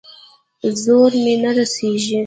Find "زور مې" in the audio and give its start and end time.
0.83-1.33